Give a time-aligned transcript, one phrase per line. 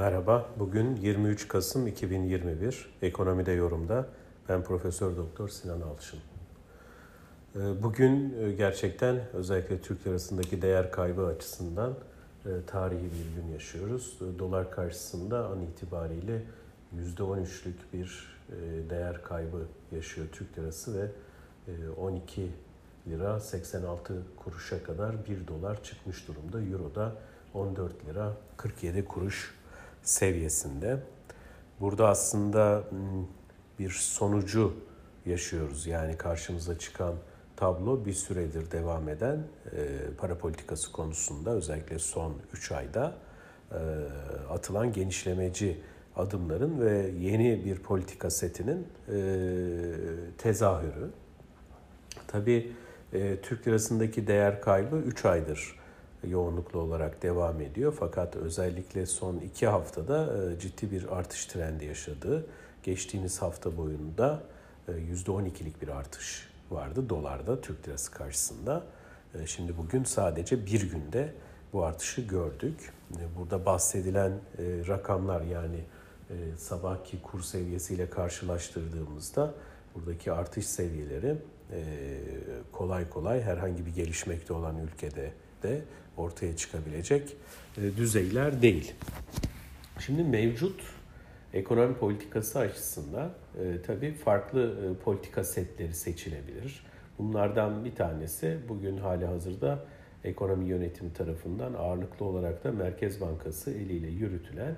[0.00, 4.06] Merhaba, bugün 23 Kasım 2021, Ekonomide Yorum'da
[4.48, 6.18] ben Profesör Doktor Sinan Alçın.
[7.56, 11.94] Ee, bugün e, gerçekten özellikle Türk lirasındaki değer kaybı açısından
[12.46, 14.18] e, tarihi bir gün yaşıyoruz.
[14.20, 16.42] E, dolar karşısında an itibariyle
[17.16, 18.40] %13'lük bir
[18.90, 21.08] değer kaybı yaşıyor Türk lirası ve
[22.00, 22.50] 12
[23.08, 26.62] lira 86 kuruşa kadar 1 dolar çıkmış durumda.
[26.62, 27.12] Euro da
[27.54, 29.59] 14 lira 47 kuruş
[30.02, 30.98] seviyesinde.
[31.80, 33.26] Burada aslında hmm,
[33.78, 34.74] bir sonucu
[35.26, 35.86] yaşıyoruz.
[35.86, 37.14] Yani karşımıza çıkan
[37.56, 39.38] tablo bir süredir devam eden
[39.72, 39.86] e,
[40.18, 43.14] para politikası konusunda özellikle son 3 ayda
[43.72, 43.78] e,
[44.50, 45.80] atılan genişlemeci
[46.16, 49.18] adımların ve yeni bir politika setinin e,
[50.38, 51.10] tezahürü.
[52.26, 52.72] Tabii
[53.12, 55.79] e, Türk lirasındaki değer kaybı 3 aydır
[56.28, 57.96] yoğunluklu olarak devam ediyor.
[58.00, 62.46] Fakat özellikle son iki haftada e, ciddi bir artış trendi yaşadı.
[62.82, 64.42] Geçtiğimiz hafta boyunda
[64.88, 68.82] %12'lik e, bir artış vardı dolarda Türk lirası karşısında.
[69.34, 71.32] E, şimdi bugün sadece bir günde
[71.72, 72.92] bu artışı gördük.
[73.38, 74.32] Burada bahsedilen
[74.88, 75.84] rakamlar yani
[76.56, 79.54] sabahki kur seviyesiyle karşılaştırdığımızda
[79.94, 81.36] buradaki artış seviyeleri
[82.72, 85.82] kolay kolay herhangi bir gelişmekte olan ülkede de
[86.16, 87.36] ortaya çıkabilecek
[87.78, 88.94] e, düzeyler değil.
[89.98, 90.80] Şimdi mevcut
[91.54, 96.84] ekonomi politikası açısından e, tabii farklı e, politika setleri seçilebilir.
[97.18, 99.84] Bunlardan bir tanesi bugün hali hazırda
[100.24, 104.76] ekonomi yönetimi tarafından ağırlıklı olarak da Merkez Bankası eliyle yürütülen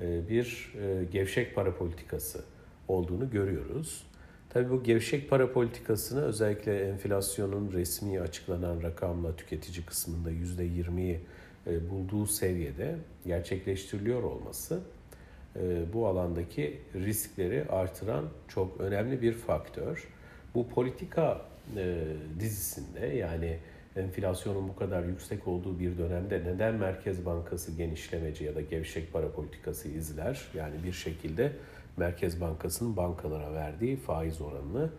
[0.00, 2.44] e, bir e, gevşek para politikası
[2.88, 4.06] olduğunu görüyoruz.
[4.50, 11.20] Tabii bu gevşek para politikasını özellikle enflasyonun resmi açıklanan rakamla tüketici kısmında %20'yi
[11.66, 14.80] e, bulduğu seviyede gerçekleştiriliyor olması
[15.56, 20.08] e, bu alandaki riskleri artıran çok önemli bir faktör.
[20.54, 21.40] Bu politika
[21.76, 22.04] e,
[22.40, 23.58] dizisinde yani
[23.96, 29.32] enflasyonun bu kadar yüksek olduğu bir dönemde neden Merkez Bankası genişlemeci ya da gevşek para
[29.32, 30.40] politikası izler?
[30.54, 31.52] Yani bir şekilde
[32.00, 34.90] Merkez Bankası'nın bankalara verdiği faiz oranını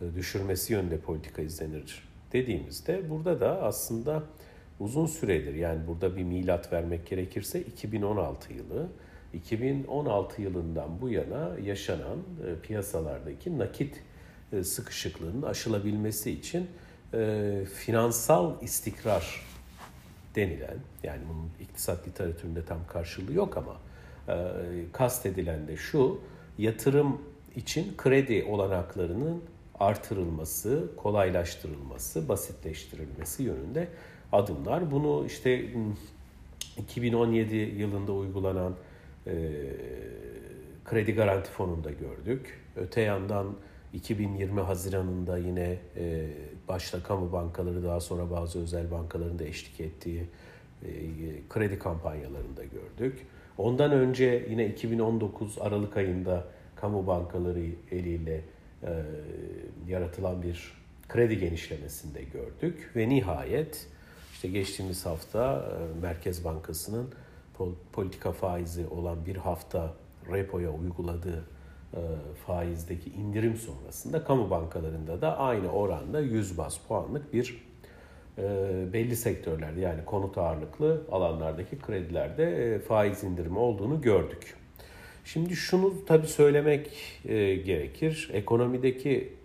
[0.00, 4.22] e, düşürmesi yönünde politika izlenir dediğimizde burada da aslında
[4.80, 8.88] uzun süredir yani burada bir milat vermek gerekirse 2016 yılı
[9.34, 14.02] 2016 yılından bu yana yaşanan e, piyasalardaki nakit
[14.52, 16.66] e, sıkışıklığının aşılabilmesi için
[17.74, 19.46] finansal istikrar
[20.34, 23.76] denilen yani bunun iktisat literatüründe tam karşılığı yok ama
[24.92, 26.20] kastedilen de şu
[26.58, 27.22] yatırım
[27.56, 29.42] için kredi olanaklarının
[29.80, 33.88] artırılması, kolaylaştırılması, basitleştirilmesi yönünde
[34.32, 34.90] adımlar.
[34.90, 35.64] Bunu işte
[36.78, 38.74] 2017 yılında uygulanan
[39.26, 39.32] e,
[40.84, 42.60] kredi garanti fonunda gördük.
[42.76, 43.56] Öte yandan
[43.92, 46.28] 2020 Haziran'ında yine e,
[46.68, 50.26] başta kamu bankaları daha sonra bazı özel bankaların da eşlik ettiği
[50.82, 50.88] e,
[51.48, 53.26] kredi kampanyalarında gördük.
[53.58, 56.44] Ondan önce yine 2019 Aralık ayında
[56.76, 58.44] kamu bankaları eliyle
[58.82, 59.02] e,
[59.88, 60.72] yaratılan bir
[61.08, 63.86] kredi genişlemesinde gördük ve nihayet
[64.32, 67.08] işte geçtiğimiz hafta e, Merkez Bankası'nın
[67.92, 69.94] politika faizi olan bir hafta
[70.32, 71.44] repoya uyguladığı
[71.94, 72.00] e,
[72.46, 77.67] faizdeki indirim sonrasında kamu bankalarında da aynı oranda 100 bas puanlık bir
[78.92, 84.54] belli sektörlerde yani konut ağırlıklı alanlardaki kredilerde e, faiz indirimi olduğunu gördük.
[85.24, 86.90] Şimdi şunu tabii söylemek
[87.24, 88.30] e, gerekir.
[88.32, 89.38] Ekonomideki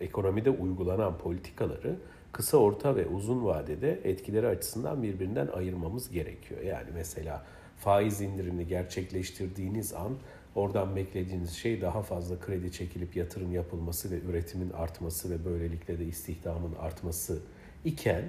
[0.00, 1.96] ekonomide uygulanan politikaları
[2.32, 6.60] kısa, orta ve uzun vadede etkileri açısından birbirinden ayırmamız gerekiyor.
[6.60, 7.44] Yani mesela
[7.78, 10.12] faiz indirimini gerçekleştirdiğiniz an
[10.54, 16.04] oradan beklediğiniz şey daha fazla kredi çekilip yatırım yapılması ve üretimin artması ve böylelikle de
[16.04, 17.42] istihdamın artması
[17.84, 18.24] iken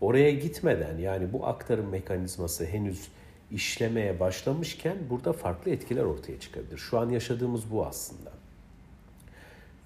[0.00, 3.08] oraya gitmeden yani bu aktarım mekanizması henüz
[3.50, 6.78] işlemeye başlamışken burada farklı etkiler ortaya çıkabilir.
[6.78, 8.32] Şu an yaşadığımız bu aslında.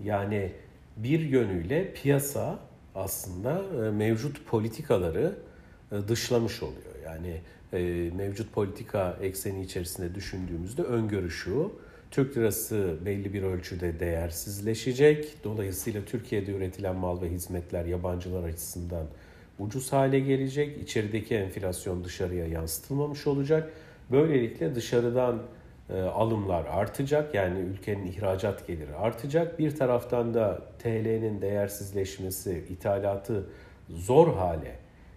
[0.04, 0.52] Yani
[0.96, 2.58] bir yönüyle piyasa
[2.94, 5.34] aslında e, mevcut politikaları
[5.92, 6.94] e, dışlamış oluyor.
[7.04, 7.40] Yani
[7.72, 11.72] e, mevcut politika ekseni içerisinde düşündüğümüzde öngörü şu,
[12.12, 15.44] Türk lirası belli bir ölçüde değersizleşecek.
[15.44, 19.06] Dolayısıyla Türkiye'de üretilen mal ve hizmetler yabancılar açısından
[19.58, 20.82] ucuz hale gelecek.
[20.82, 23.72] İçerideki enflasyon dışarıya yansıtılmamış olacak.
[24.10, 25.42] Böylelikle dışarıdan
[25.90, 27.34] e, alımlar artacak.
[27.34, 29.58] Yani ülkenin ihracat geliri artacak.
[29.58, 33.46] Bir taraftan da TL'nin değersizleşmesi ithalatı
[33.88, 34.76] zor hale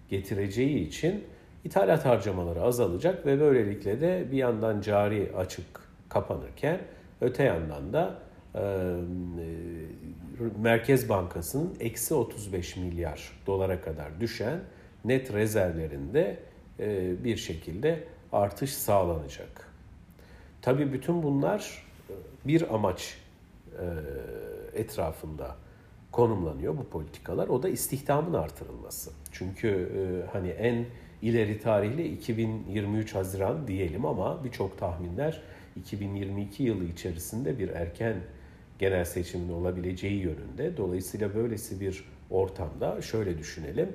[0.09, 1.23] getireceği için
[1.63, 5.84] ithalat harcamaları azalacak ve böylelikle de bir yandan cari açık
[6.15, 6.79] kapanırken
[7.21, 8.19] öte yandan da
[8.55, 8.61] e,
[10.59, 14.59] Merkez Bankası'nın eksi 35 milyar dolara kadar düşen
[15.05, 16.39] net rezervlerinde
[16.79, 19.69] e, bir şekilde artış sağlanacak.
[20.61, 21.85] Tabii bütün bunlar
[22.45, 23.17] bir amaç
[23.79, 23.85] e,
[24.79, 25.55] etrafında
[26.11, 27.47] konumlanıyor bu politikalar.
[27.47, 29.11] O da istihdamın artırılması.
[29.31, 30.85] Çünkü e, hani en
[31.21, 35.41] ileri tarihli 2023 Haziran diyelim ama birçok tahminler
[35.75, 38.15] 2022 yılı içerisinde bir erken
[38.79, 40.77] genel seçimin olabileceği yönünde.
[40.77, 43.89] Dolayısıyla böylesi bir ortamda şöyle düşünelim.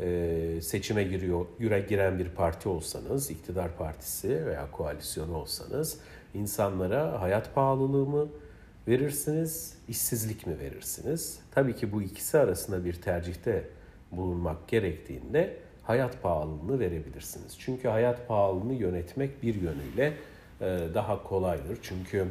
[0.00, 6.00] Ee, seçime giriyor, güre giren bir parti olsanız, iktidar partisi veya koalisyonu olsanız
[6.34, 8.28] insanlara hayat pahalılığı mı
[8.88, 11.40] verirsiniz, işsizlik mi verirsiniz?
[11.50, 13.68] Tabii ki bu ikisi arasında bir tercihte
[14.12, 17.56] bulunmak gerektiğinde hayat pahalılığını verebilirsiniz.
[17.58, 20.12] Çünkü hayat pahalılığını yönetmek bir yönüyle
[20.94, 21.78] daha kolaydır.
[21.82, 22.26] Çünkü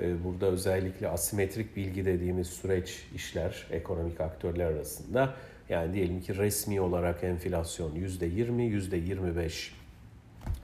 [0.00, 5.34] e, burada özellikle asimetrik bilgi dediğimiz süreç işler ekonomik aktörler arasında.
[5.68, 9.70] Yani diyelim ki resmi olarak enflasyon %20, %25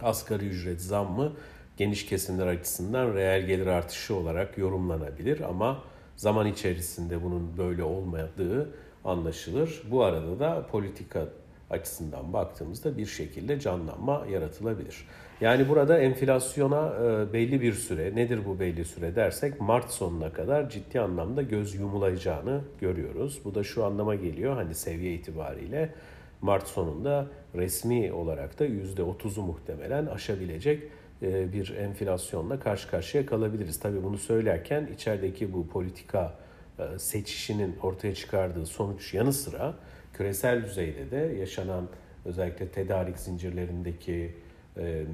[0.02, 1.32] asgari ücret zammı
[1.76, 5.82] geniş kesimler açısından reel gelir artışı olarak yorumlanabilir ama
[6.16, 8.70] zaman içerisinde bunun böyle olmadığı
[9.04, 9.82] anlaşılır.
[9.90, 11.28] Bu arada da politika
[11.72, 15.06] açısından baktığımızda bir şekilde canlanma yaratılabilir.
[15.40, 20.70] Yani burada enflasyona e, belli bir süre, nedir bu belli süre dersek Mart sonuna kadar
[20.70, 23.40] ciddi anlamda göz yumulayacağını görüyoruz.
[23.44, 25.94] Bu da şu anlama geliyor hani seviye itibariyle
[26.42, 30.82] Mart sonunda resmi olarak da %30'u muhtemelen aşabilecek
[31.22, 33.80] e, bir enflasyonla karşı karşıya kalabiliriz.
[33.80, 36.34] Tabii bunu söylerken içerideki bu politika
[36.98, 39.74] seçişinin ortaya çıkardığı sonuç yanı sıra
[40.14, 41.88] küresel düzeyde de yaşanan
[42.24, 44.36] özellikle tedarik zincirlerindeki
[44.76, 45.04] e,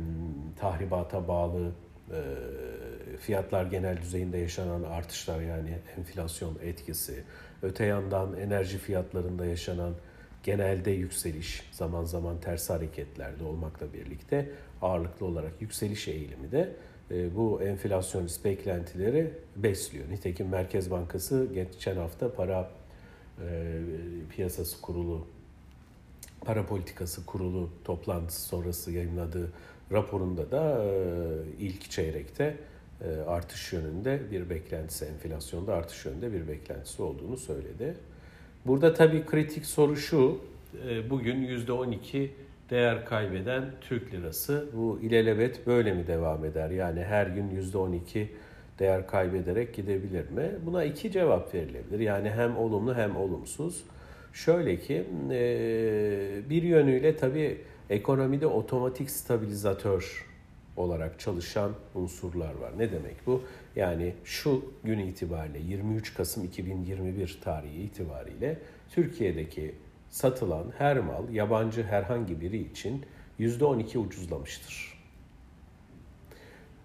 [0.60, 1.72] tahribata bağlı
[2.10, 2.20] e,
[3.20, 7.24] fiyatlar genel düzeyinde yaşanan artışlar yani enflasyon etkisi,
[7.62, 9.94] öte yandan enerji fiyatlarında yaşanan
[10.42, 14.50] genelde yükseliş, zaman zaman ters hareketlerde olmakla birlikte
[14.82, 20.04] ağırlıklı olarak yükseliş eğilimi de e, bu enflasyonist beklentileri besliyor.
[20.10, 22.70] Nitekim Merkez Bankası geçen hafta para
[23.40, 23.72] e,
[24.30, 25.26] piyasası kurulu
[26.40, 29.52] para politikası kurulu toplantısı sonrası yayınladığı
[29.92, 30.90] raporunda da e,
[31.58, 32.56] ilk çeyrekte
[33.04, 37.94] e, artış yönünde bir beklentisi, enflasyonda artış yönünde bir beklentisi olduğunu söyledi.
[38.66, 40.38] Burada tabii kritik soru şu,
[40.88, 42.28] e, bugün %12
[42.70, 46.70] değer kaybeden Türk lirası bu ilelebet böyle mi devam eder?
[46.70, 48.26] Yani her gün %12
[48.78, 50.50] değer kaybederek gidebilir mi?
[50.66, 52.00] Buna iki cevap verilebilir.
[52.00, 53.84] Yani hem olumlu hem olumsuz.
[54.32, 55.04] Şöyle ki
[56.50, 57.58] bir yönüyle tabii
[57.90, 60.26] ekonomide otomatik stabilizatör
[60.76, 62.72] olarak çalışan unsurlar var.
[62.78, 63.42] Ne demek bu?
[63.76, 68.58] Yani şu gün itibariyle 23 Kasım 2021 tarihi itibariyle
[68.90, 69.74] Türkiye'deki
[70.10, 73.04] satılan her mal yabancı herhangi biri için
[73.40, 74.98] %12 ucuzlamıştır.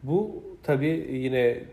[0.03, 1.63] Bu tabii yine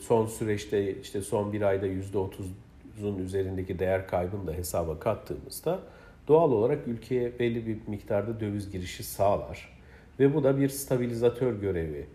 [0.00, 5.80] son süreçte işte son bir ayda %30'un üzerindeki değer kaybını da hesaba kattığımızda
[6.28, 9.78] doğal olarak ülkeye belli bir miktarda döviz girişi sağlar.
[10.20, 12.06] Ve bu da bir stabilizatör görevi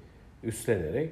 [0.43, 1.09] üstlenerek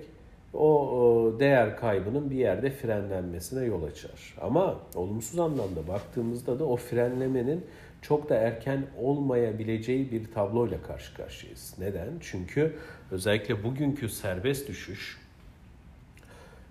[0.54, 4.36] o değer kaybının bir yerde frenlenmesine yol açar.
[4.42, 7.66] Ama olumsuz anlamda baktığımızda da o frenlemenin
[8.02, 11.76] çok da erken olmayabileceği bir tabloyla karşı karşıyayız.
[11.80, 12.10] Neden?
[12.22, 12.76] Çünkü
[13.12, 15.22] özellikle bugünkü serbest düşüş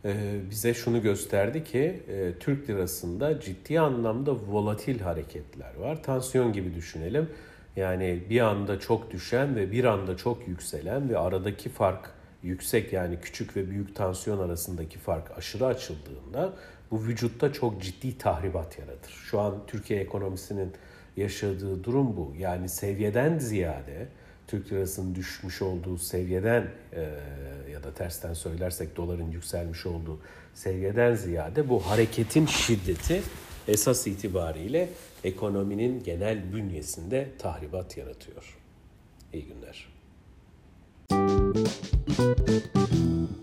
[0.05, 6.03] e, bize şunu gösterdi ki e, Türk lirasında ciddi anlamda volatil hareketler var.
[6.03, 7.29] Tansiyon gibi düşünelim.
[7.77, 12.11] Yani bir anda çok düşen ve bir anda çok yükselen ve aradaki fark
[12.42, 16.52] yüksek yani küçük ve büyük tansiyon arasındaki fark aşırı açıldığında
[16.90, 19.11] bu vücutta çok ciddi tahribat yaratır.
[19.11, 20.73] Şu an Türkiye ekonomisinin
[21.16, 22.35] yaşadığı durum bu.
[22.38, 24.09] Yani seviyeden ziyade
[24.47, 27.11] Türk lirasının düşmüş olduğu seviyeden e,
[27.73, 30.20] ya da tersten söylersek doların yükselmiş olduğu
[30.54, 33.23] seviyeden ziyade bu hareketin şiddeti
[33.68, 34.88] esas itibariyle
[35.25, 38.59] ekonominin genel bünyesinde tahribat yaratıyor.
[39.32, 40.00] İyi günler.
[41.11, 43.39] Thank you.